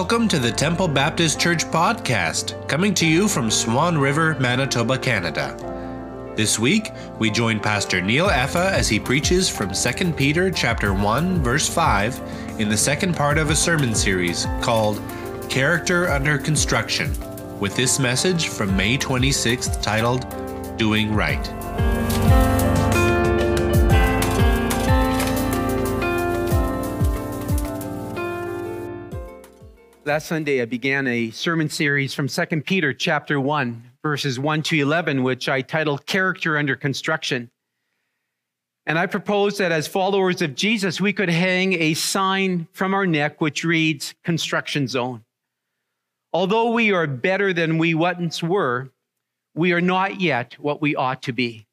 [0.00, 5.54] Welcome to the Temple Baptist Church podcast, coming to you from Swan River, Manitoba, Canada.
[6.34, 11.42] This week, we join Pastor Neil Effa as he preaches from 2 Peter chapter 1
[11.42, 12.18] verse 5
[12.58, 15.02] in the second part of a sermon series called
[15.50, 17.12] Character Under Construction,
[17.60, 20.24] with this message from May 26th titled
[20.78, 21.59] Doing Right.
[30.10, 34.76] Last Sunday, I began a sermon series from 2 Peter chapter 1, verses 1 to
[34.76, 37.48] 11, which I titled Character Under Construction.
[38.86, 43.06] And I proposed that as followers of Jesus, we could hang a sign from our
[43.06, 45.22] neck which reads Construction Zone.
[46.32, 48.90] Although we are better than we once were,
[49.54, 51.68] we are not yet what we ought to be.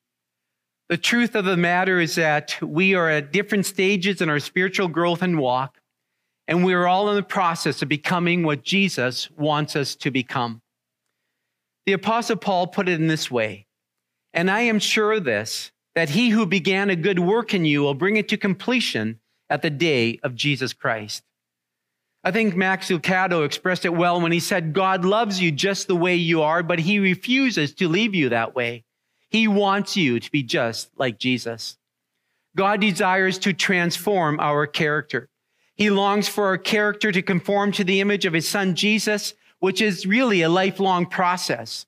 [0.90, 4.90] The truth of the matter is that we are at different stages in our spiritual
[4.90, 5.80] growth and walk
[6.48, 10.62] and we are all in the process of becoming what Jesus wants us to become.
[11.86, 13.68] The Apostle Paul put it in this way
[14.34, 17.82] And I am sure of this, that he who began a good work in you
[17.82, 21.24] will bring it to completion at the day of Jesus Christ.
[22.24, 25.96] I think Max Lucado expressed it well when he said, God loves you just the
[25.96, 28.84] way you are, but he refuses to leave you that way.
[29.30, 31.78] He wants you to be just like Jesus.
[32.56, 35.30] God desires to transform our character.
[35.78, 39.82] He longs for our character to conform to the image of his son Jesus, which
[39.82, 41.86] is really a lifelong process.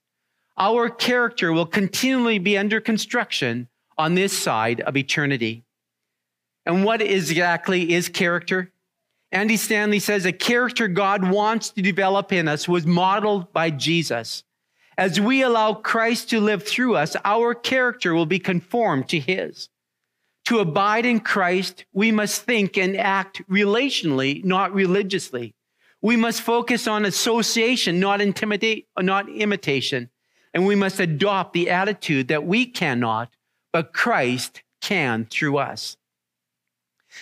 [0.56, 5.64] Our character will continually be under construction on this side of eternity.
[6.64, 8.70] And what exactly is character?
[9.32, 14.44] Andy Stanley says a character God wants to develop in us was modeled by Jesus.
[14.98, 19.68] As we allow Christ to live through us, our character will be conformed to his.
[20.50, 25.54] To abide in Christ, we must think and act relationally, not religiously.
[26.02, 30.10] We must focus on association, not intimidate, not imitation.
[30.52, 33.32] And we must adopt the attitude that we cannot,
[33.72, 35.96] but Christ can through us.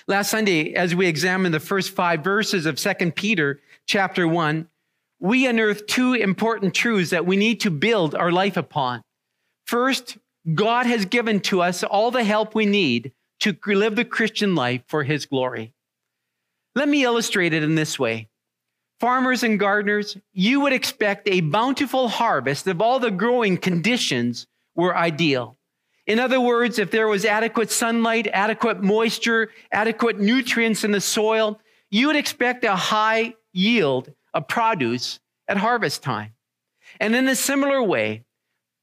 [0.06, 4.66] Last Sunday, as we examined the first five verses of 2 Peter chapter 1,
[5.20, 9.02] we unearthed two important truths that we need to build our life upon.
[9.66, 10.16] First,
[10.54, 14.82] God has given to us all the help we need to live the Christian life
[14.86, 15.74] for his glory.
[16.74, 18.28] Let me illustrate it in this way.
[19.00, 24.96] Farmers and gardeners, you would expect a bountiful harvest if all the growing conditions were
[24.96, 25.56] ideal.
[26.06, 31.60] In other words, if there was adequate sunlight, adequate moisture, adequate nutrients in the soil,
[31.90, 36.32] you would expect a high yield of produce at harvest time.
[36.98, 38.24] And in a similar way,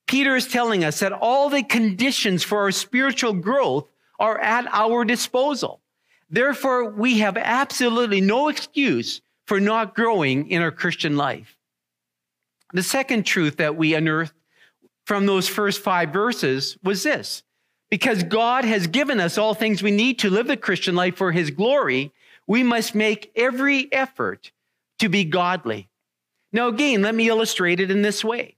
[0.07, 3.87] Peter is telling us that all the conditions for our spiritual growth
[4.19, 5.81] are at our disposal.
[6.29, 11.57] Therefore, we have absolutely no excuse for not growing in our Christian life.
[12.73, 14.33] The second truth that we unearthed
[15.05, 17.43] from those first five verses was this
[17.89, 21.31] because God has given us all things we need to live the Christian life for
[21.31, 22.11] his glory,
[22.47, 24.51] we must make every effort
[24.99, 25.87] to be godly.
[26.51, 28.55] Now, again, let me illustrate it in this way.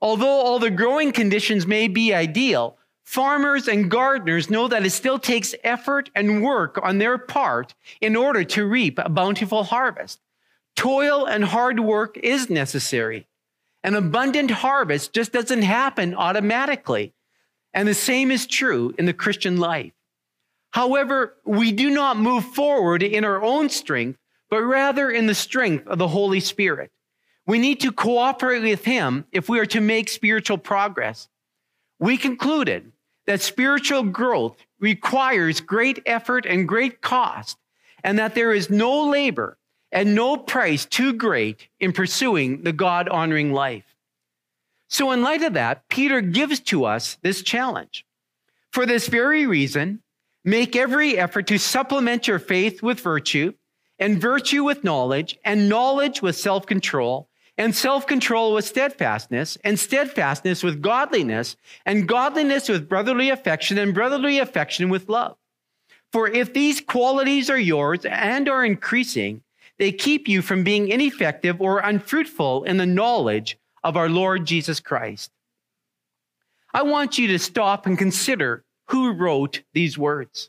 [0.00, 2.76] Although all the growing conditions may be ideal,
[3.10, 8.14] Farmers and gardeners know that it still takes effort and work on their part in
[8.14, 10.20] order to reap a bountiful harvest.
[10.76, 13.26] Toil and hard work is necessary.
[13.82, 17.12] An abundant harvest just doesn't happen automatically.
[17.74, 19.92] And the same is true in the Christian life.
[20.70, 25.84] However, we do not move forward in our own strength, but rather in the strength
[25.88, 26.92] of the Holy Spirit.
[27.44, 31.28] We need to cooperate with Him if we are to make spiritual progress.
[31.98, 32.92] We concluded
[33.30, 37.56] that spiritual growth requires great effort and great cost,
[38.02, 39.56] and that there is no labor
[39.92, 43.84] and no price too great in pursuing the God honoring life.
[44.88, 48.04] So, in light of that, Peter gives to us this challenge.
[48.72, 50.02] For this very reason,
[50.44, 53.52] make every effort to supplement your faith with virtue,
[54.00, 57.29] and virtue with knowledge, and knowledge with self control
[57.60, 63.92] and self control with steadfastness, and steadfastness with godliness, and godliness with brotherly affection, and
[63.92, 65.36] brotherly affection with love.
[66.10, 69.42] For if these qualities are yours and are increasing,
[69.78, 74.80] they keep you from being ineffective or unfruitful in the knowledge of our Lord Jesus
[74.80, 75.30] Christ.
[76.72, 80.48] I want you to stop and consider who wrote these words.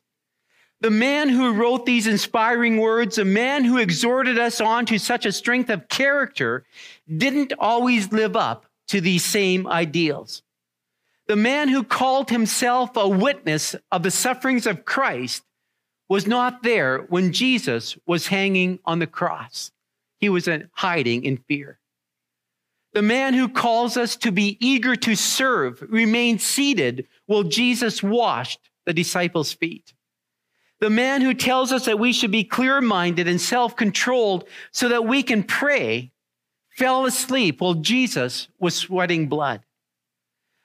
[0.81, 5.27] The man who wrote these inspiring words, a man who exhorted us on to such
[5.27, 6.65] a strength of character,
[7.07, 10.41] didn't always live up to these same ideals.
[11.27, 15.43] The man who called himself a witness of the sufferings of Christ
[16.09, 19.71] was not there when Jesus was hanging on the cross.
[20.19, 21.79] he was hiding in fear.
[22.93, 28.69] The man who calls us to be eager to serve remained seated while Jesus washed
[28.85, 29.93] the disciples' feet.
[30.81, 34.89] The man who tells us that we should be clear minded and self controlled so
[34.89, 36.11] that we can pray
[36.75, 39.61] fell asleep while Jesus was sweating blood.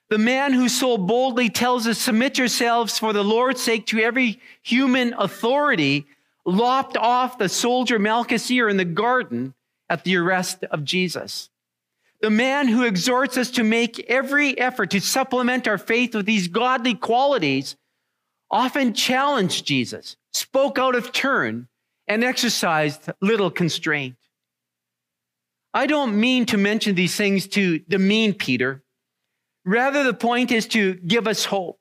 [0.08, 4.40] The man who so boldly tells us, submit yourselves for the Lord's sake to every
[4.62, 6.06] human authority,
[6.46, 9.52] lopped off the soldier Malchus' ear in the garden
[9.90, 11.50] at the arrest of Jesus.
[12.22, 16.48] The man who exhorts us to make every effort to supplement our faith with these
[16.48, 17.76] godly qualities
[18.50, 21.68] often challenged Jesus, spoke out of turn,
[22.08, 24.16] and exercised little constraint.
[25.74, 28.82] I don't mean to mention these things to demean Peter.
[29.64, 31.80] Rather, the point is to give us hope.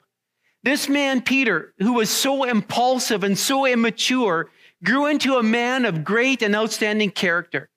[0.64, 4.50] This man, Peter, who was so impulsive and so immature,
[4.84, 7.70] grew into a man of great and outstanding character.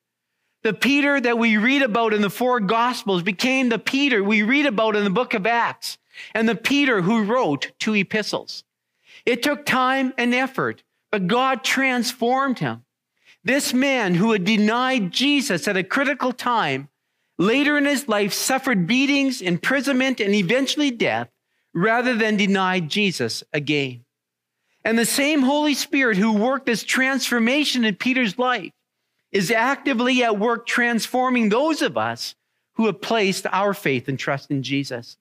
[0.62, 4.66] The Peter that we read about in the four Gospels became the Peter we read
[4.66, 5.98] about in the book of Acts
[6.34, 8.64] and the Peter who wrote two epistles.
[9.28, 10.82] It took time and effort,
[11.12, 12.86] but God transformed him.
[13.44, 16.88] This man who had denied Jesus at a critical time
[17.36, 21.28] later in his life suffered beatings, imprisonment, and eventually death
[21.74, 24.06] rather than deny Jesus again.
[24.82, 28.72] And the same Holy Spirit who worked this transformation in Peter's life
[29.30, 32.34] is actively at work transforming those of us
[32.76, 35.18] who have placed our faith and trust in Jesus.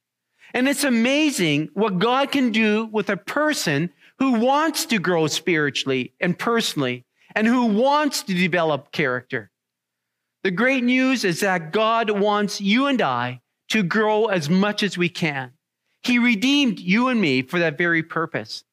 [0.53, 6.13] And it's amazing what God can do with a person who wants to grow spiritually
[6.19, 7.05] and personally
[7.35, 9.51] and who wants to develop character.
[10.43, 14.97] The great news is that God wants you and I to grow as much as
[14.97, 15.51] we can.
[16.03, 18.63] He redeemed you and me for that very purpose.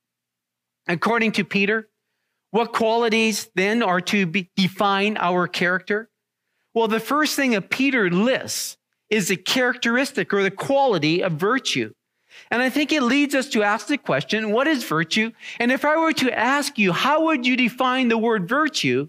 [0.87, 1.89] According to Peter,
[2.51, 6.11] what qualities then are to be, define our character?
[6.75, 8.77] Well, the first thing that Peter lists
[9.15, 11.95] is the characteristic or the quality of virtue.
[12.51, 15.31] And I think it leads us to ask the question, what is virtue?
[15.61, 19.09] And if I were to ask you, how would you define the word virtue?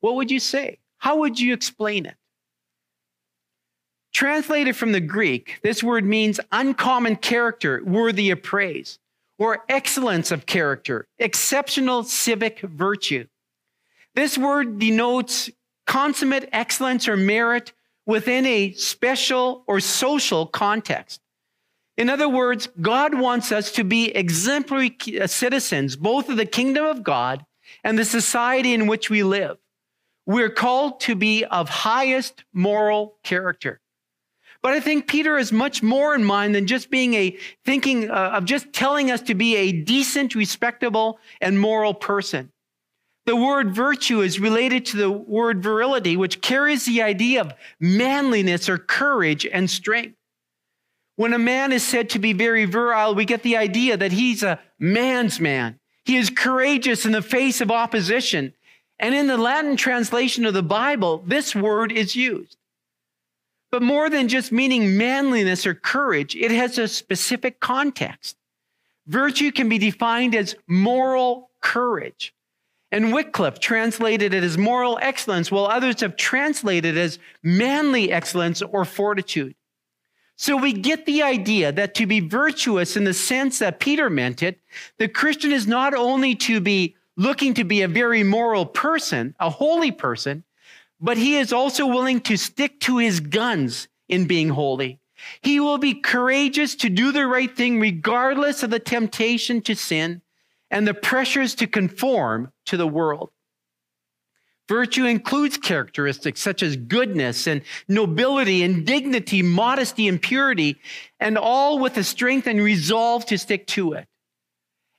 [0.00, 0.78] What would you say?
[0.98, 2.16] How would you explain it?
[4.12, 8.98] Translated from the Greek, this word means uncommon character, worthy of praise
[9.38, 13.26] or excellence of character, exceptional civic virtue.
[14.14, 15.50] This word denotes
[15.86, 17.72] consummate excellence or merit
[18.06, 21.20] within a special or social context.
[21.96, 27.02] In other words, God wants us to be exemplary citizens, both of the kingdom of
[27.02, 27.44] God
[27.82, 29.58] and the society in which we live.
[30.26, 33.80] We're called to be of highest moral character.
[34.62, 38.32] But I think Peter is much more in mind than just being a thinking uh,
[38.34, 42.50] of just telling us to be a decent, respectable, and moral person.
[43.26, 48.68] The word virtue is related to the word virility, which carries the idea of manliness
[48.68, 50.16] or courage and strength.
[51.16, 54.44] When a man is said to be very virile, we get the idea that he's
[54.44, 55.80] a man's man.
[56.04, 58.54] He is courageous in the face of opposition.
[59.00, 62.56] And in the Latin translation of the Bible, this word is used.
[63.72, 68.36] But more than just meaning manliness or courage, it has a specific context.
[69.08, 72.32] Virtue can be defined as moral courage.
[72.96, 78.62] And Wycliffe translated it as moral excellence, while others have translated it as manly excellence
[78.62, 79.54] or fortitude.
[80.36, 84.42] So we get the idea that to be virtuous in the sense that Peter meant
[84.42, 84.60] it,
[84.96, 89.50] the Christian is not only to be looking to be a very moral person, a
[89.50, 90.42] holy person,
[90.98, 95.00] but he is also willing to stick to his guns in being holy.
[95.42, 100.22] He will be courageous to do the right thing regardless of the temptation to sin
[100.70, 103.30] and the pressures to conform to the world.
[104.68, 110.76] Virtue includes characteristics such as goodness and nobility and dignity, modesty and purity,
[111.20, 114.08] and all with the strength and resolve to stick to it.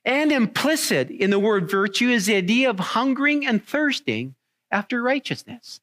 [0.06, 4.36] And implicit in the word virtue is the idea of hungering and thirsting
[4.70, 5.80] after righteousness.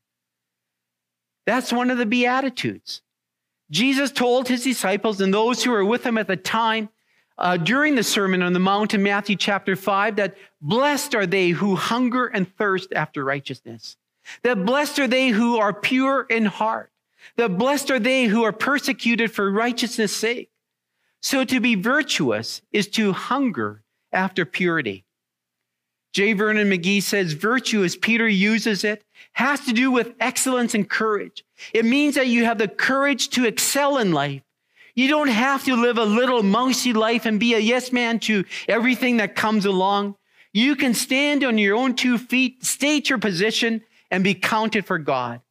[1.45, 3.03] That's one of the Beatitudes.
[3.69, 6.89] Jesus told his disciples and those who were with him at the time
[7.37, 11.49] uh, during the Sermon on the Mount in Matthew chapter 5 that blessed are they
[11.49, 13.97] who hunger and thirst after righteousness.
[14.43, 16.91] That blessed are they who are pure in heart.
[17.37, 20.49] That blessed are they who are persecuted for righteousness' sake.
[21.21, 25.05] So to be virtuous is to hunger after purity.
[26.13, 26.31] J.
[26.31, 31.43] Vernon McGee says virtue, as Peter uses it, has to do with excellence and courage.
[31.73, 34.41] It means that you have the courage to excel in life.
[34.95, 38.45] You don't have to live a little mousy life and be a yes man to
[38.67, 40.15] everything that comes along.
[40.53, 44.97] You can stand on your own two feet, state your position, and be counted for
[44.97, 45.41] God.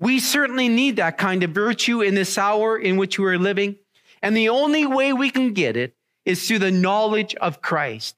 [0.00, 3.76] We certainly need that kind of virtue in this hour in which we are living.
[4.22, 8.16] And the only way we can get it is through the knowledge of Christ.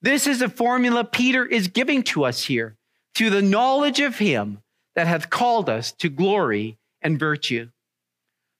[0.00, 2.76] This is a formula Peter is giving to us here
[3.14, 4.60] through the knowledge of him
[4.94, 7.70] that hath called us to glory and virtue.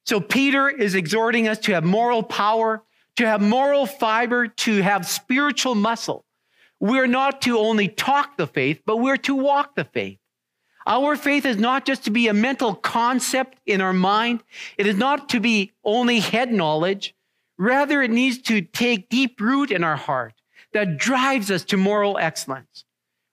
[0.05, 2.83] So Peter is exhorting us to have moral power,
[3.17, 6.25] to have moral fiber, to have spiritual muscle.
[6.81, 10.19] We're not to only talk the faith, but we're to walk the faith.
[10.87, 14.43] Our faith is not just to be a mental concept in our mind.
[14.77, 17.15] It is not to be only head knowledge.
[17.57, 20.35] Rather, it needs to take deep root in our heart
[20.75, 22.85] that drives us to moral excellence.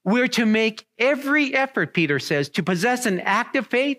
[0.05, 3.97] We're to make every effort, Peter says, to possess an active faith,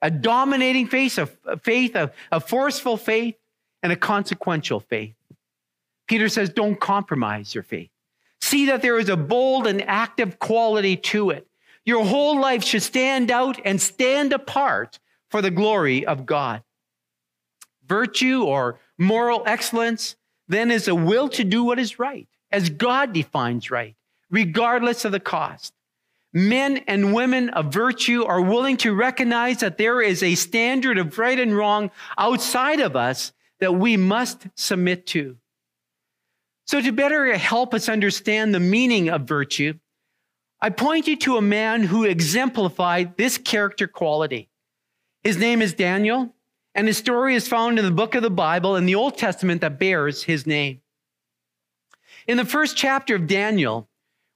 [0.00, 1.26] a dominating faith, a
[1.58, 3.36] faith, a, a forceful faith,
[3.82, 5.14] and a consequential faith.
[6.06, 7.90] Peter says, don't compromise your faith.
[8.40, 11.46] See that there is a bold and active quality to it.
[11.84, 14.98] Your whole life should stand out and stand apart
[15.30, 16.62] for the glory of God.
[17.86, 20.16] Virtue or moral excellence
[20.48, 23.96] then is a will to do what is right, as God defines right,
[24.30, 25.74] regardless of the cost.
[26.32, 31.18] Men and women of virtue are willing to recognize that there is a standard of
[31.18, 35.36] right and wrong outside of us that we must submit to.
[36.66, 39.74] So, to better help us understand the meaning of virtue,
[40.60, 44.50] I point you to a man who exemplified this character quality.
[45.22, 46.34] His name is Daniel,
[46.74, 49.62] and his story is found in the book of the Bible in the Old Testament
[49.62, 50.82] that bears his name.
[52.26, 53.87] In the first chapter of Daniel,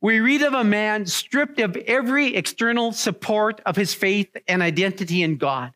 [0.03, 5.23] we read of a man stripped of every external support of his faith and identity
[5.23, 5.73] in God.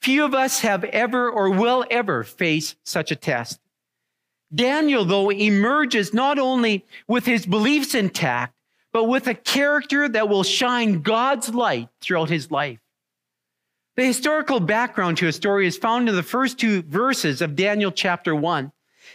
[0.00, 3.58] Few of us have ever or will ever face such a test.
[4.54, 8.54] Daniel, though, emerges not only with his beliefs intact,
[8.92, 12.78] but with a character that will shine God's light throughout his life.
[13.96, 17.90] The historical background to his story is found in the first two verses of Daniel
[17.90, 18.70] chapter 1.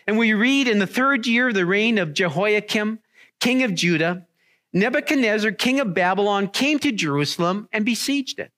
[0.06, 3.00] And we read in the third year of the reign of Jehoiakim,
[3.42, 4.26] king of Judah,
[4.72, 8.54] Nebuchadnezzar, king of Babylon, came to Jerusalem and besieged it.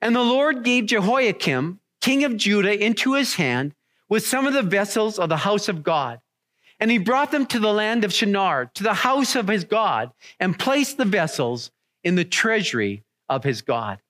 [0.00, 3.74] And the Lord gave Jehoiakim, king of Judah, into his hand
[4.08, 6.20] with some of the vessels of the house of God
[6.82, 10.10] and he brought them to the land of Shinar, to the house of his God,
[10.40, 11.70] and placed the vessels
[12.02, 14.00] in the treasury of his God.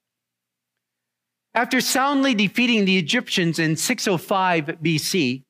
[1.53, 5.43] After soundly defeating the Egyptians in 605 BC,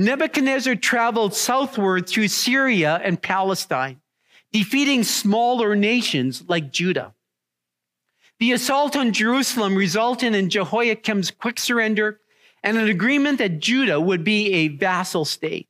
[0.00, 4.00] Nebuchadnezzar traveled southward through Syria and Palestine,
[4.50, 7.12] defeating smaller nations like Judah.
[8.38, 12.18] The assault on Jerusalem resulted in Jehoiakim's quick surrender
[12.62, 15.68] and an agreement that Judah would be a vassal state.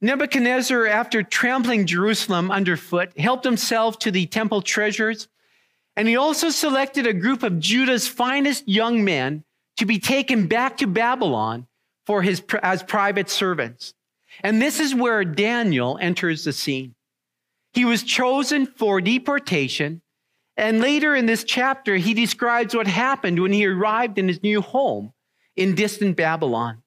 [0.00, 5.26] Nebuchadnezzar, after trampling Jerusalem underfoot, helped himself to the temple treasures,
[5.96, 9.42] and he also selected a group of Judah's finest young men
[9.78, 11.66] to be taken back to Babylon
[12.06, 13.94] for his as private servants.
[14.42, 16.94] And this is where Daniel enters the scene.
[17.72, 20.02] He was chosen for deportation,
[20.56, 24.60] and later in this chapter, he describes what happened when he arrived in his new
[24.60, 25.12] home
[25.56, 26.82] in distant Babylon.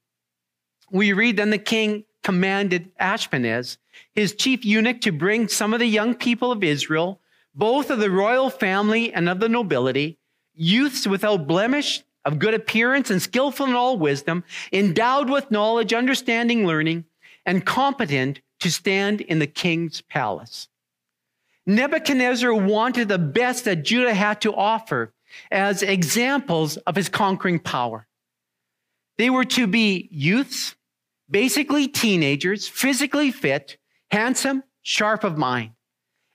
[0.91, 3.77] We read then the king commanded Ashpenaz,
[4.13, 7.19] his chief eunuch, to bring some of the young people of Israel,
[7.53, 10.19] both of the royal family and of the nobility,
[10.53, 16.65] youths without blemish, of good appearance and skillful in all wisdom, endowed with knowledge, understanding,
[16.65, 17.05] learning,
[17.45, 20.67] and competent to stand in the king's palace.
[21.67, 25.13] Nebuchadnezzar wanted the best that Judah had to offer
[25.51, 28.07] as examples of his conquering power.
[29.17, 30.75] They were to be youths,
[31.29, 33.77] basically teenagers, physically fit,
[34.11, 35.71] handsome, sharp of mind.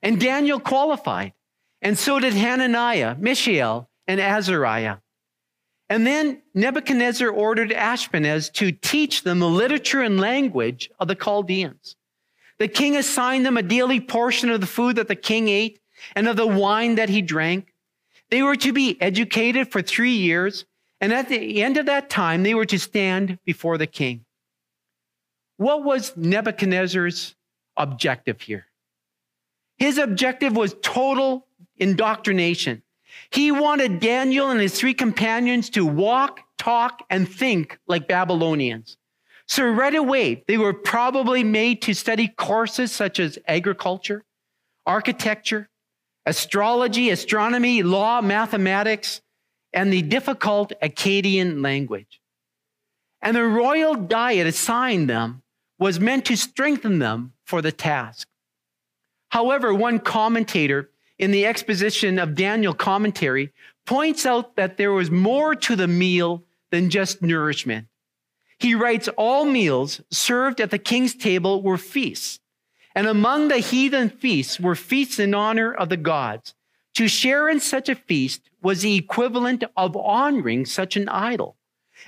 [0.01, 1.33] And Daniel qualified,
[1.81, 4.97] and so did Hananiah, Mishael, and Azariah.
[5.91, 11.97] And then Nebuchadnezzar ordered Ashpenaz to teach them the literature and language of the Chaldeans.
[12.59, 15.81] The king assigned them a daily portion of the food that the king ate
[16.15, 17.73] and of the wine that he drank.
[18.29, 20.63] They were to be educated for three years,
[21.01, 24.23] and at the end of that time, they were to stand before the king.
[25.57, 27.35] What was Nebuchadnezzar's
[27.75, 28.65] objective here?
[29.77, 32.81] His objective was total indoctrination.
[33.31, 38.97] He wanted Daniel and his three companions to walk, talk, and think like Babylonians.
[39.47, 44.23] So right away, they were probably made to study courses such as agriculture,
[44.85, 45.69] architecture,
[46.25, 49.21] astrology, astronomy, law, mathematics,
[49.73, 52.21] and the difficult Akkadian language.
[53.21, 55.41] And the royal diet assigned them
[55.79, 58.27] was meant to strengthen them for the task.
[59.29, 60.90] However, one commentator
[61.21, 63.53] in the exposition of Daniel commentary
[63.85, 67.87] points out that there was more to the meal than just nourishment.
[68.57, 72.39] He writes, All meals served at the king's table were feasts.
[72.95, 76.55] And among the heathen feasts were feasts in honor of the gods.
[76.95, 81.55] To share in such a feast was the equivalent of honoring such an idol,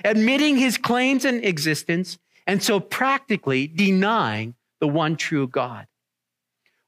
[0.04, 5.86] admitting his claims and existence, and so practically denying the one true God.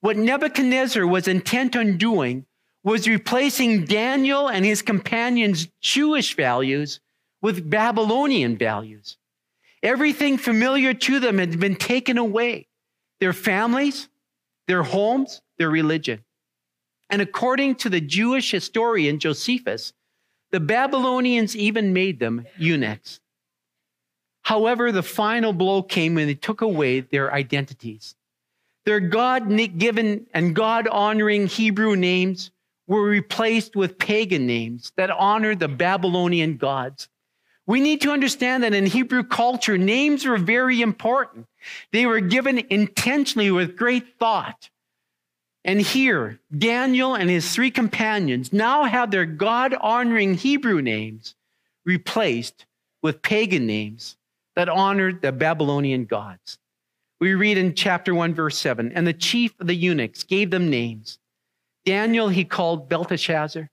[0.07, 2.47] What Nebuchadnezzar was intent on doing
[2.85, 7.01] was replacing Daniel and his companions' Jewish values
[7.43, 9.17] with Babylonian values.
[9.83, 12.69] Everything familiar to them had been taken away
[13.19, 14.09] their families,
[14.69, 16.25] their homes, their religion.
[17.11, 19.93] And according to the Jewish historian Josephus,
[20.53, 23.19] the Babylonians even made them eunuchs.
[24.43, 28.15] However, the final blow came when they took away their identities.
[28.87, 32.53] Their God given and God honoring Hebrew names
[32.87, 37.09] were replaced with pagan names that honored the Babylonian gods.
[37.67, 41.47] We need to understand that in Hebrew culture, names were very important.
[41.91, 44.71] They were given intentionally with great thought.
[45.65, 51.35] And here, Daniel and his three companions now have their God honoring Hebrew names
[51.85, 52.67] replaced
[53.03, 54.17] with pagan names
[54.55, 56.59] that honored the Babylonian gods.
[57.21, 60.71] We read in chapter 1, verse 7 And the chief of the eunuchs gave them
[60.71, 61.19] names.
[61.85, 63.71] Daniel he called Belteshazzar.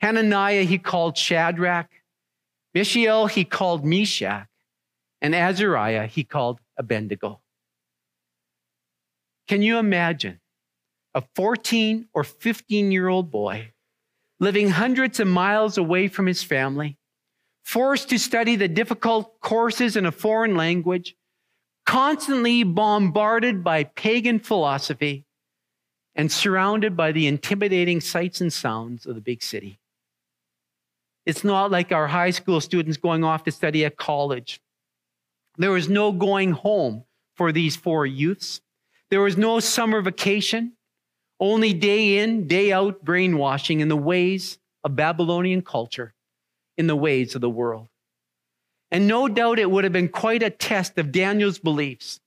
[0.00, 1.90] Hananiah he called Shadrach.
[2.74, 4.46] Mishael he called Meshach.
[5.20, 7.40] And Azariah he called Abednego.
[9.48, 10.40] Can you imagine
[11.14, 13.72] a 14 or 15 year old boy
[14.40, 16.96] living hundreds of miles away from his family,
[17.62, 21.14] forced to study the difficult courses in a foreign language,
[21.86, 25.24] constantly bombarded by pagan philosophy,
[26.14, 29.78] and surrounded by the intimidating sights and sounds of the big city?
[31.26, 34.60] It's not like our high school students going off to study at college.
[35.58, 37.04] There was no going home
[37.36, 38.60] for these four youths.
[39.10, 40.72] There was no summer vacation,
[41.38, 46.14] only day in, day out brainwashing in the ways of Babylonian culture,
[46.76, 47.88] in the ways of the world.
[48.90, 52.20] And no doubt it would have been quite a test of Daniel's beliefs,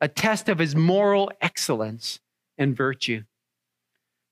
[0.00, 2.20] a test of his moral excellence
[2.58, 3.22] and virtue.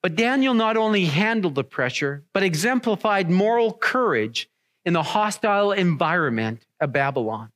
[0.03, 4.49] But Daniel not only handled the pressure, but exemplified moral courage
[4.85, 7.51] in the hostile environment of Babylon.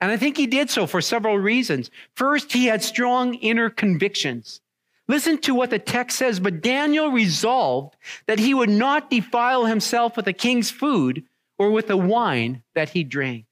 [0.00, 1.90] And I think he did so for several reasons.
[2.16, 4.60] First, he had strong inner convictions.
[5.06, 6.40] Listen to what the text says.
[6.40, 11.24] But Daniel resolved that he would not defile himself with the king's food
[11.58, 13.44] or with the wine that he drank.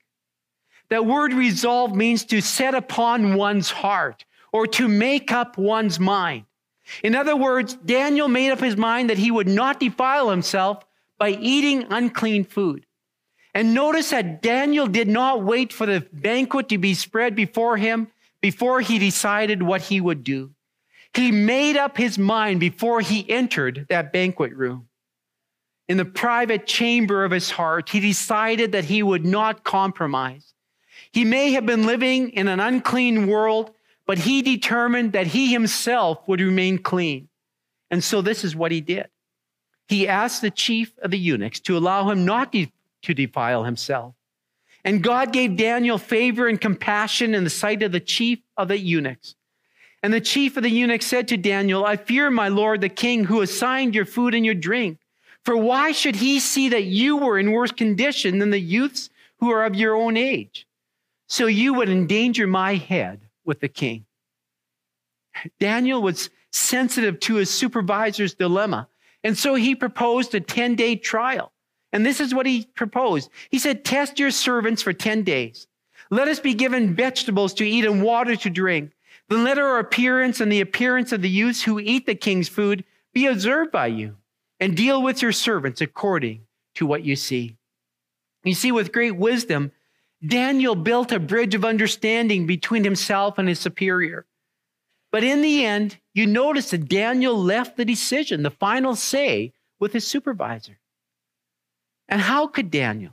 [0.90, 6.44] That word resolve means to set upon one's heart or to make up one's mind.
[7.05, 10.85] In other words, Daniel made up his mind that he would not defile himself
[11.18, 12.85] by eating unclean food.
[13.55, 18.09] And notice that Daniel did not wait for the banquet to be spread before him
[18.40, 20.50] before he decided what he would do.
[21.14, 24.88] He made up his mind before he entered that banquet room.
[25.88, 30.55] In the private chamber of his heart, he decided that he would not compromise.
[31.12, 33.73] He may have been living in an unclean world,
[34.07, 37.29] but he determined that he himself would remain clean.
[37.90, 39.09] And so this is what he did.
[39.88, 44.14] He asked the chief of the eunuchs to allow him not to defile himself.
[44.85, 48.79] And God gave Daniel favor and compassion in the sight of the chief of the
[48.79, 49.35] eunuchs.
[50.03, 53.25] And the chief of the eunuchs said to Daniel, I fear my lord the king
[53.25, 54.99] who assigned your food and your drink.
[55.44, 59.51] For why should he see that you were in worse condition than the youths who
[59.51, 60.66] are of your own age?
[61.31, 64.05] So you would endanger my head with the king.
[65.61, 68.88] Daniel was sensitive to his supervisor's dilemma.
[69.23, 71.53] And so he proposed a 10 day trial.
[71.93, 73.31] And this is what he proposed.
[73.49, 75.69] He said, Test your servants for 10 days.
[76.11, 78.90] Let us be given vegetables to eat and water to drink.
[79.29, 82.85] Then let our appearance and the appearance of the youths who eat the king's food
[83.14, 84.16] be observed by you,
[84.59, 86.43] and deal with your servants according
[86.75, 87.57] to what you see.
[88.45, 89.73] You see, with great wisdom,
[90.27, 94.27] Daniel built a bridge of understanding between himself and his superior.
[95.11, 99.93] But in the end, you notice that Daniel left the decision, the final say, with
[99.93, 100.79] his supervisor.
[102.09, 103.13] And how could Daniel,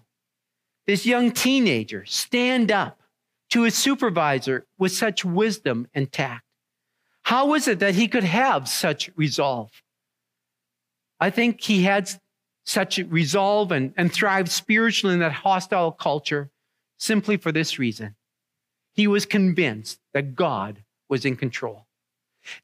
[0.85, 2.99] this young teenager, stand up
[3.51, 6.43] to his supervisor with such wisdom and tact?
[7.23, 9.71] How was it that he could have such resolve?
[11.19, 12.09] I think he had
[12.65, 16.51] such resolve and, and thrived spiritually in that hostile culture
[16.97, 18.15] simply for this reason.
[18.93, 21.85] He was convinced that God was in control.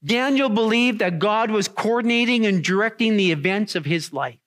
[0.03, 4.39] Daniel believed that God was coordinating and directing the events of his life.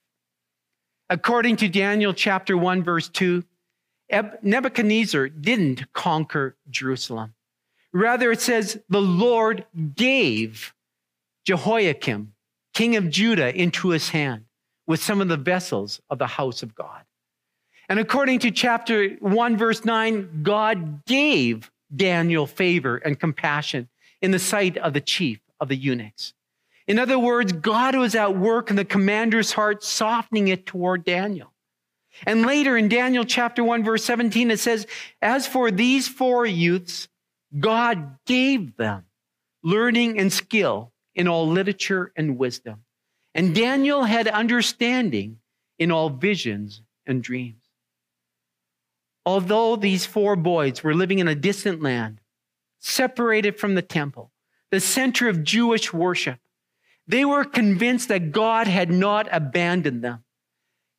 [1.09, 3.43] According to Daniel chapter 1, verse 2,
[4.41, 7.33] Nebuchadnezzar didn't conquer Jerusalem.
[7.93, 10.73] Rather, it says the Lord gave
[11.45, 12.33] Jehoiakim,
[12.73, 14.45] king of Judah, into his hand
[14.85, 17.03] with some of the vessels of the house of God.
[17.89, 23.87] And according to chapter 1, verse 9, God gave Daniel favor and compassion
[24.21, 26.33] in the sight of the chief of the eunuchs.
[26.87, 31.53] In other words, God was at work in the commander's heart, softening it toward Daniel.
[32.25, 34.87] And later in Daniel chapter 1, verse 17, it says,
[35.21, 37.07] As for these four youths,
[37.57, 39.05] God gave them
[39.63, 42.83] learning and skill in all literature and wisdom.
[43.35, 45.39] And Daniel had understanding
[45.77, 47.66] in all visions and dreams.
[49.27, 52.21] Although these four boys were living in a distant land,
[52.79, 54.31] separated from the temple,
[54.71, 56.39] the center of Jewish worship,
[57.05, 60.23] they were convinced that God had not abandoned them.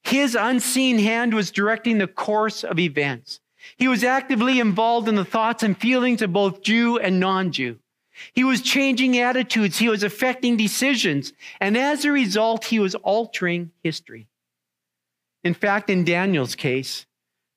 [0.03, 3.41] His unseen hand was directing the course of events.
[3.79, 7.79] He was actively involved in the thoughts and feelings of both Jew and non Jew.
[8.35, 9.79] He was changing attitudes.
[9.79, 11.33] He was affecting decisions.
[11.63, 14.29] And as a result, he was altering history.
[15.43, 17.07] In fact, in Daniel's case,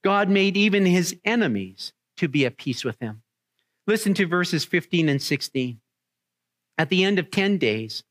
[0.03, 3.21] God made even his enemies to be at peace with him.
[3.87, 5.79] Listen to verses 15 and 16.
[6.77, 8.03] At the end of 10 days,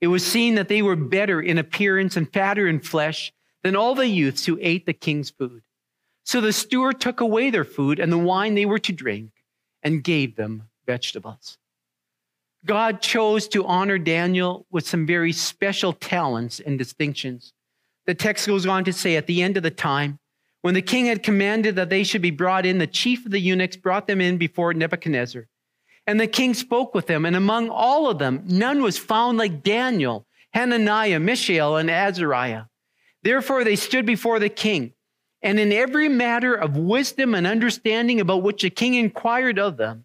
[0.00, 3.94] it was seen that they were better in appearance and fatter in flesh than all
[3.94, 5.62] the youths who ate the king's food.
[6.24, 9.30] So the steward took away their food and the wine they were to drink
[9.82, 11.58] and gave them vegetables.
[12.64, 17.52] God chose to honor Daniel with some very special talents and distinctions.
[18.06, 20.18] The text goes on to say at the end of the time,
[20.66, 23.38] when the king had commanded that they should be brought in, the chief of the
[23.38, 25.46] eunuchs brought them in before Nebuchadnezzar.
[26.08, 29.62] And the king spoke with them, and among all of them, none was found like
[29.62, 32.64] Daniel, Hananiah, Mishael, and Azariah.
[33.22, 34.92] Therefore, they stood before the king.
[35.40, 40.04] And in every matter of wisdom and understanding about which the king inquired of them,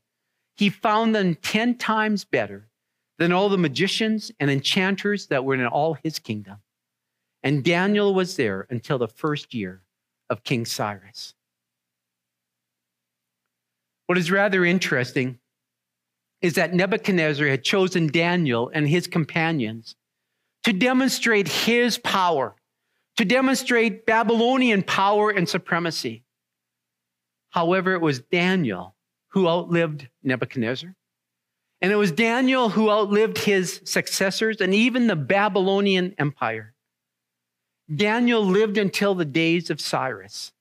[0.56, 2.70] he found them 10 times better
[3.18, 6.58] than all the magicians and enchanters that were in all his kingdom.
[7.42, 9.82] And Daniel was there until the first year
[10.32, 11.36] of King Cyrus.
[14.08, 15.38] What is rather interesting
[16.42, 19.96] is that Nebuchadnezzar had chosen Daniel and his companions
[20.64, 22.56] to demonstrate his power
[23.18, 26.24] to demonstrate Babylonian power and supremacy.
[27.50, 28.96] However, it was Daniel
[29.30, 30.96] who outlived Nebuchadnezzar.
[31.82, 36.74] And it was Daniel who outlived his successors and even the Babylonian Empire.
[37.94, 40.54] Daniel lived until the days of Cyrus,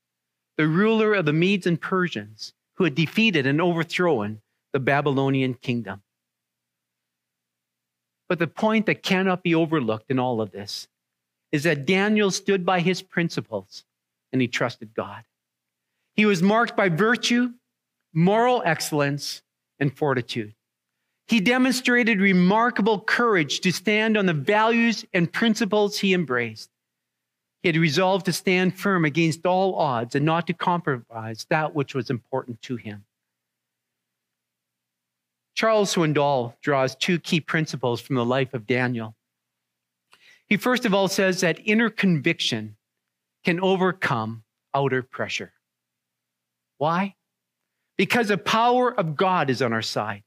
[0.57, 4.41] the ruler of the Medes and Persians, who had defeated and overthrown
[4.73, 6.01] the Babylonian kingdom.
[8.27, 10.87] But the point that cannot be overlooked in all of this
[11.51, 13.85] is that Daniel stood by his principles
[14.31, 15.23] and he trusted God.
[16.15, 17.51] He was marked by virtue,
[18.13, 19.41] moral excellence,
[19.79, 20.53] and fortitude.
[21.27, 26.70] He demonstrated remarkable courage to stand on the values and principles he embraced.
[27.61, 31.93] He had resolved to stand firm against all odds and not to compromise that which
[31.93, 33.05] was important to him.
[35.53, 39.15] Charles Swindoll draws two key principles from the life of Daniel.
[40.47, 42.77] He first of all says that inner conviction
[43.43, 44.43] can overcome
[44.73, 45.53] outer pressure.
[46.77, 47.15] Why?
[47.97, 50.23] Because the power of God is on our side.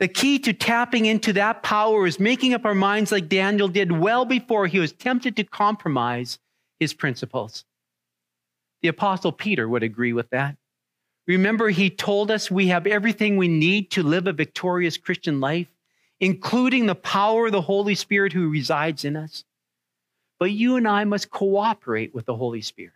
[0.00, 3.92] The key to tapping into that power is making up our minds like Daniel did
[3.92, 6.40] well before he was tempted to compromise
[6.82, 7.64] his principles.
[8.82, 10.56] The Apostle Peter would agree with that.
[11.28, 15.68] Remember, he told us we have everything we need to live a victorious Christian life,
[16.18, 19.44] including the power of the Holy Spirit who resides in us.
[20.40, 22.94] But you and I must cooperate with the Holy Spirit.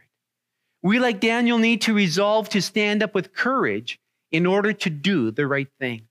[0.82, 4.00] We, like Daniel, need to resolve to stand up with courage
[4.32, 6.08] in order to do the right thing.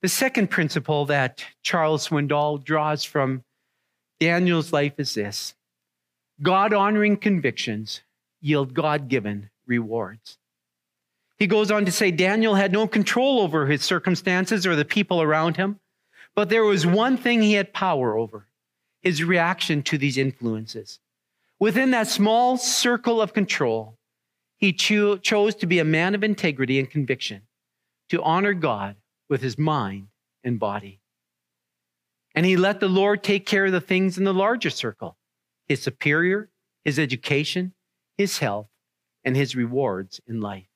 [0.00, 3.44] The second principle that Charles Swindoll draws from
[4.18, 5.54] Daniel's life is this
[6.42, 8.02] God honoring convictions
[8.40, 10.38] yield God given rewards.
[11.38, 15.22] He goes on to say Daniel had no control over his circumstances or the people
[15.22, 15.80] around him,
[16.34, 18.46] but there was one thing he had power over
[19.02, 21.00] his reaction to these influences.
[21.58, 23.98] Within that small circle of control,
[24.56, 27.42] he cho- chose to be a man of integrity and conviction,
[28.08, 28.96] to honor God
[29.28, 30.08] with his mind
[30.42, 31.00] and body.
[32.34, 35.16] And he let the Lord take care of the things in the larger circle
[35.66, 36.50] his superior,
[36.84, 37.72] his education,
[38.16, 38.68] his health,
[39.24, 40.68] and his rewards in life.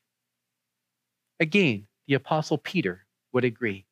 [1.40, 3.86] Again, the Apostle Peter would agree.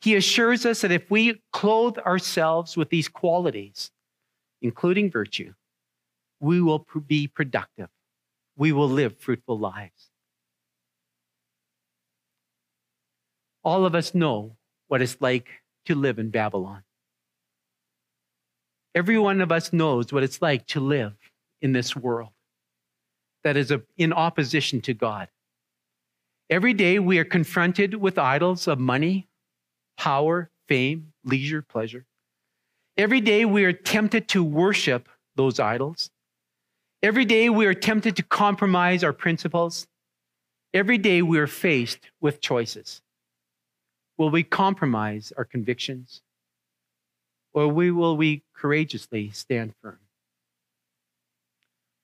[0.00, 3.90] He assures us that if we clothe ourselves with these qualities,
[4.60, 5.54] including virtue,
[6.40, 7.88] we will be productive.
[8.56, 10.10] We will live fruitful lives.
[13.62, 14.56] All of us know
[14.88, 15.48] what it's like
[15.86, 16.82] to live in Babylon.
[18.94, 21.14] Every one of us knows what it's like to live
[21.60, 22.30] in this world
[23.42, 25.28] that is in opposition to God.
[26.48, 29.28] Every day we are confronted with idols of money,
[29.96, 32.06] power, fame, leisure, pleasure.
[32.96, 36.10] Every day we are tempted to worship those idols.
[37.02, 39.86] Every day we are tempted to compromise our principles.
[40.72, 43.02] Every day we are faced with choices.
[44.16, 46.22] Will we compromise our convictions?
[47.54, 50.00] Or will we courageously stand firm?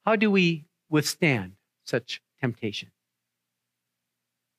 [0.05, 2.89] How do we withstand such temptation?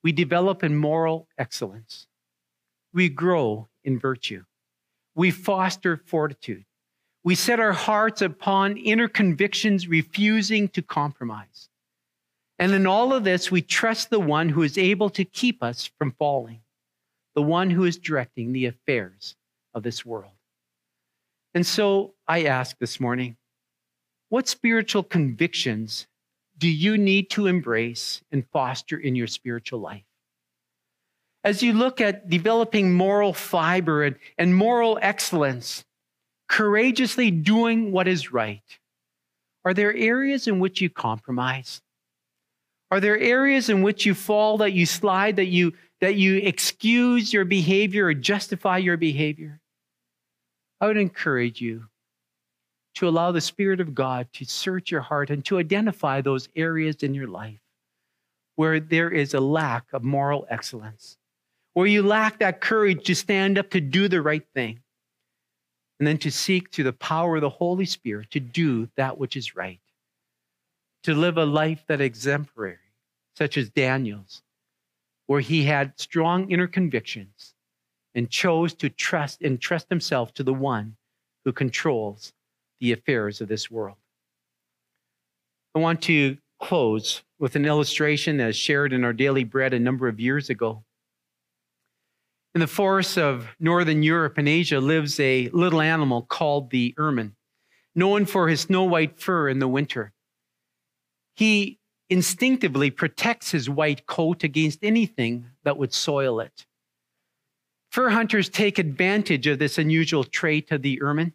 [0.03, 2.07] We develop in moral excellence.
[2.93, 4.45] We grow in virtue.
[5.15, 6.65] We foster fortitude.
[7.25, 11.69] We set our hearts upon inner convictions, refusing to compromise.
[12.59, 15.91] And in all of this, we trust the one who is able to keep us
[15.99, 16.61] from falling,
[17.35, 19.37] the one who is directing the affairs
[19.73, 20.33] of this world.
[21.55, 23.37] And so I ask this morning
[24.29, 26.07] what spiritual convictions
[26.57, 30.05] do you need to embrace and foster in your spiritual life?
[31.45, 35.85] As you look at developing moral fiber and, and moral excellence,
[36.49, 38.63] courageously doing what is right,
[39.65, 41.83] are there areas in which you compromise?
[42.91, 47.33] Are there areas in which you fall, that you slide, that you, that you excuse
[47.33, 49.62] your behavior or justify your behavior?
[50.83, 51.85] I would encourage you
[52.97, 57.05] to allow the Spirit of God to search your heart and to identify those areas
[57.05, 57.61] in your life
[58.57, 61.17] where there is a lack of moral excellence,
[61.75, 64.81] where you lack that courage to stand up to do the right thing,
[66.01, 69.37] and then to seek through the power of the Holy Spirit to do that which
[69.37, 69.81] is right,
[71.05, 72.77] to live a life that exemplary,
[73.37, 74.43] such as Daniel's,
[75.29, 77.55] where he had strong inner convictions
[78.15, 80.97] and chose to trust and trust himself to the one
[81.45, 82.33] who controls
[82.81, 83.97] the affairs of this world.
[85.75, 90.09] I want to close with an illustration as shared in our daily bread a number
[90.09, 90.85] of years ago.
[92.55, 97.35] In the forests of northern Europe and Asia lives a little animal called the ermine,
[97.95, 100.13] known for his snow white fur in the winter.
[101.35, 101.79] He
[102.11, 106.67] instinctively protects his white coat against anything that would soil it.
[107.93, 111.35] Fur hunters take advantage of this unusual trait of the ermine.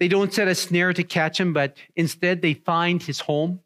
[0.00, 3.60] They don't set a snare to catch him, but instead they find his home,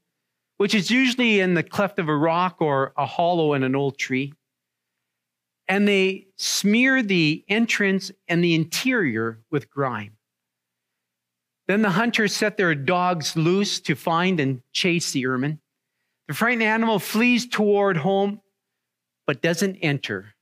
[0.57, 3.97] which is usually in the cleft of a rock or a hollow in an old
[3.97, 4.35] tree.
[5.69, 10.17] And they smear the entrance and the interior with grime.
[11.69, 15.61] Then the hunters set their dogs loose to find and chase the ermine.
[16.27, 18.41] The frightened animal flees toward home,
[19.29, 20.35] but doesn't enter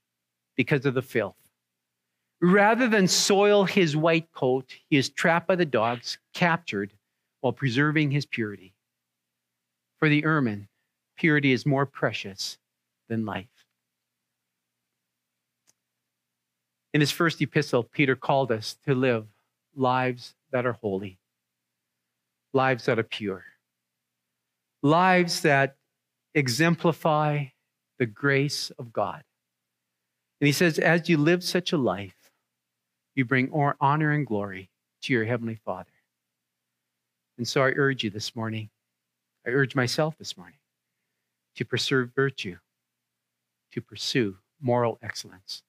[0.55, 1.35] because of the filth.
[2.41, 6.93] Rather than soil his white coat, he is trapped by the dogs, captured
[7.41, 8.73] while preserving his purity.
[9.97, 10.69] For the ermine,
[11.17, 12.57] purity is more precious
[13.09, 13.47] than life.
[16.93, 19.27] In his first epistle, Peter called us to live
[19.75, 21.19] lives that are holy,
[22.53, 23.43] lives that are pure,
[24.81, 25.75] lives that
[26.33, 27.45] exemplify
[27.97, 29.23] the grace of God.
[30.41, 32.15] And he says, as you live such a life,
[33.19, 33.51] you bring
[33.81, 34.69] honor and glory
[35.01, 35.91] to your Heavenly Father.
[37.37, 38.69] And so I urge you this morning,
[39.45, 40.57] I urge myself this morning
[41.57, 42.55] to preserve virtue,
[43.73, 45.63] to pursue moral excellence,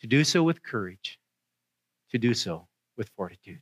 [0.00, 1.18] to do so with courage,
[2.10, 3.60] to do so with fortitude.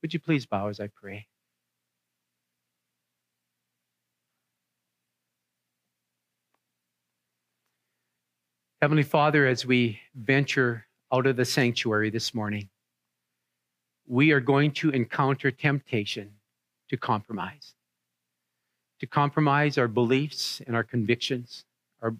[0.00, 1.26] Would you please bow as I pray?
[8.82, 12.68] Heavenly Father, as we venture out of the sanctuary this morning,
[14.06, 16.30] we are going to encounter temptation
[16.90, 17.72] to compromise,
[19.00, 21.64] to compromise our beliefs and our convictions,
[22.02, 22.14] our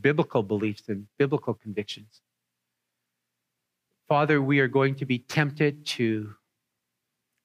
[0.00, 2.22] biblical beliefs and biblical convictions.
[4.08, 6.32] Father, we are going to be tempted to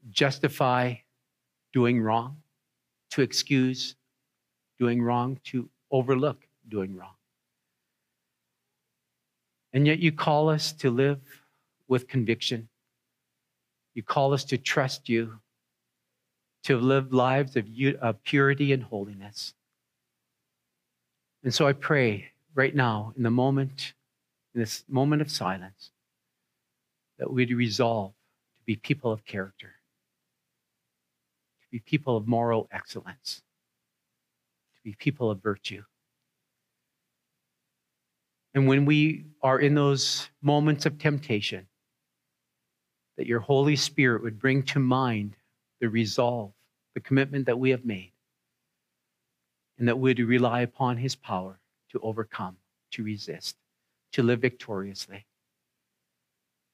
[0.10, 0.93] justify
[1.73, 2.38] doing wrong,
[3.12, 3.95] to excuse
[4.80, 7.15] doing wrong, to overlook doing wrong.
[9.73, 11.19] And yet you call us to live
[11.88, 12.69] with conviction.
[13.95, 15.39] You call us to trust you,
[16.63, 17.67] to live lives of,
[18.01, 19.53] of purity and holiness.
[21.43, 23.93] And so I pray right now, in the moment,
[24.53, 25.91] in this moment of silence,
[27.17, 29.73] that we'd resolve to be people of character,
[31.62, 33.41] to be people of moral excellence,
[34.75, 35.83] to be people of virtue.
[38.53, 41.67] And when we are in those moments of temptation,
[43.17, 45.35] that your Holy Spirit would bring to mind
[45.79, 46.51] the resolve,
[46.93, 48.11] the commitment that we have made,
[49.77, 51.59] and that we would rely upon His power
[51.91, 52.57] to overcome,
[52.91, 53.55] to resist,
[54.13, 55.25] to live victoriously.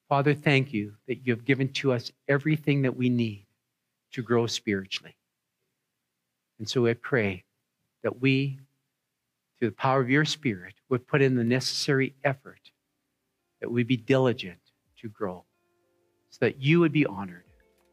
[0.08, 3.46] Father, thank you that you have given to us everything that we need
[4.12, 5.14] to grow spiritually.
[6.58, 7.44] And so I pray
[8.02, 8.58] that we,
[9.60, 12.70] through the power of your Spirit, would put in the necessary effort,
[13.60, 14.58] that we be diligent
[14.98, 15.44] to grow,
[16.30, 17.44] so that you would be honored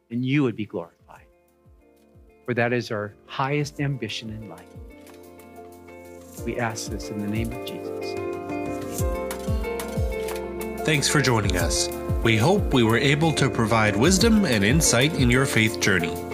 [0.09, 1.25] and you would be glorified.
[2.45, 4.63] For that is our highest ambition in life.
[6.45, 8.13] We ask this in the name of Jesus.
[10.85, 11.89] Thanks for joining us.
[12.23, 16.26] We hope we were able to provide wisdom and insight in your faith journey.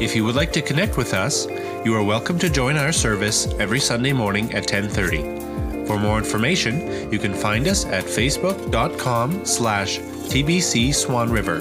[0.00, 1.46] If you would like to connect with us,
[1.84, 5.86] you are welcome to join our service every Sunday morning at 10:30.
[5.86, 11.58] For more information, you can find us at facebook.com slash tbc swan river.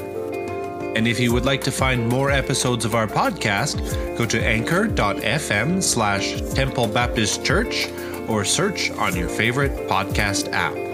[0.96, 3.80] And if you would like to find more episodes of our podcast,
[4.18, 7.88] go to anchor.fm slash Temple Baptist Church
[8.28, 10.91] or search on your favorite podcast app.